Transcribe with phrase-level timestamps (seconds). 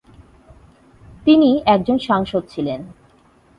[1.25, 2.81] তিনি একজন সাংসদ ছিলেন।